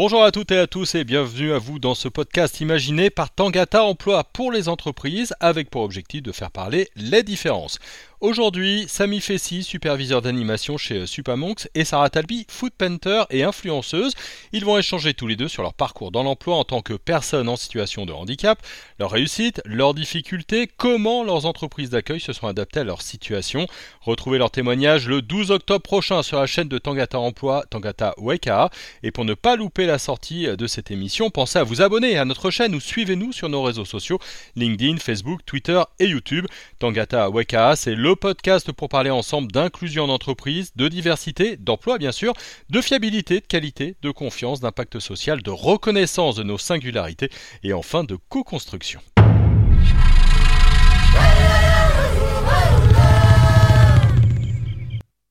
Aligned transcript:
Bonjour 0.00 0.22
à 0.22 0.30
toutes 0.30 0.52
et 0.52 0.58
à 0.58 0.68
tous 0.68 0.94
et 0.94 1.02
bienvenue 1.02 1.52
à 1.52 1.58
vous 1.58 1.80
dans 1.80 1.96
ce 1.96 2.06
podcast 2.06 2.60
imaginé 2.60 3.10
par 3.10 3.34
Tangata 3.34 3.82
Emploi 3.82 4.22
pour 4.22 4.52
les 4.52 4.68
entreprises 4.68 5.34
avec 5.40 5.70
pour 5.70 5.82
objectif 5.82 6.22
de 6.22 6.30
faire 6.30 6.52
parler 6.52 6.88
les 6.94 7.24
différences. 7.24 7.80
Aujourd'hui, 8.20 8.86
Samy 8.88 9.20
Fessy, 9.20 9.62
superviseur 9.62 10.22
d'animation 10.22 10.76
chez 10.76 11.06
Supamonks, 11.06 11.68
et 11.76 11.84
Sarah 11.84 12.10
Talby, 12.10 12.46
food 12.48 12.72
painter 12.72 13.22
et 13.30 13.44
influenceuse. 13.44 14.14
Ils 14.50 14.64
vont 14.64 14.76
échanger 14.76 15.14
tous 15.14 15.28
les 15.28 15.36
deux 15.36 15.46
sur 15.46 15.62
leur 15.62 15.72
parcours 15.72 16.10
dans 16.10 16.24
l'emploi 16.24 16.56
en 16.56 16.64
tant 16.64 16.80
que 16.80 16.94
personnes 16.94 17.48
en 17.48 17.54
situation 17.54 18.06
de 18.06 18.12
handicap, 18.12 18.58
leur 18.98 19.12
réussite, 19.12 19.62
leurs 19.64 19.94
difficultés, 19.94 20.66
comment 20.66 21.22
leurs 21.22 21.46
entreprises 21.46 21.90
d'accueil 21.90 22.18
se 22.18 22.32
sont 22.32 22.48
adaptées 22.48 22.80
à 22.80 22.84
leur 22.84 23.02
situation. 23.02 23.68
Retrouvez 24.00 24.38
leur 24.38 24.50
témoignage 24.50 25.06
le 25.06 25.22
12 25.22 25.52
octobre 25.52 25.82
prochain 25.82 26.24
sur 26.24 26.40
la 26.40 26.46
chaîne 26.46 26.68
de 26.68 26.78
Tangata 26.78 27.20
Emploi, 27.20 27.64
Tangata 27.70 28.14
Weka. 28.18 28.70
Et 29.04 29.12
pour 29.12 29.26
ne 29.26 29.34
pas 29.34 29.54
louper 29.54 29.86
la 29.88 29.98
sortie 29.98 30.46
de 30.46 30.66
cette 30.66 30.90
émission, 30.90 31.30
pensez 31.30 31.58
à 31.58 31.64
vous 31.64 31.80
abonner 31.80 32.18
à 32.18 32.26
notre 32.26 32.50
chaîne 32.50 32.74
ou 32.74 32.80
suivez-nous 32.80 33.32
sur 33.32 33.48
nos 33.48 33.62
réseaux 33.62 33.86
sociaux 33.86 34.18
LinkedIn, 34.54 34.98
Facebook, 34.98 35.40
Twitter 35.46 35.80
et 35.98 36.06
YouTube. 36.06 36.46
Tangata 36.78 37.30
Weka, 37.30 37.74
c'est 37.74 37.94
le 37.94 38.14
podcast 38.14 38.70
pour 38.70 38.90
parler 38.90 39.10
ensemble 39.10 39.50
d'inclusion 39.50 40.06
d'entreprise, 40.06 40.72
de 40.76 40.88
diversité, 40.88 41.56
d'emploi 41.56 41.96
bien 41.96 42.12
sûr, 42.12 42.34
de 42.68 42.80
fiabilité, 42.82 43.40
de 43.40 43.46
qualité, 43.46 43.96
de 44.02 44.10
confiance, 44.10 44.60
d'impact 44.60 44.98
social, 44.98 45.42
de 45.42 45.50
reconnaissance 45.50 46.36
de 46.36 46.42
nos 46.42 46.58
singularités 46.58 47.30
et 47.62 47.72
enfin 47.72 48.04
de 48.04 48.18
co-construction. 48.28 49.00